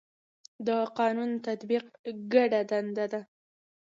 [0.67, 1.85] د قانون تطبیق
[2.33, 3.21] ګډه دنده ده